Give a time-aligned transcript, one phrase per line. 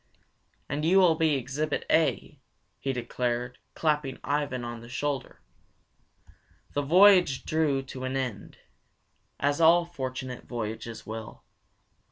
[0.67, 2.39] "And you will be Exhibit A,"
[2.79, 5.41] he declared, clapping Ivan on the shoulder.
[6.73, 8.57] The voyage drew to an end,
[9.39, 11.43] as all fortunate voyages will.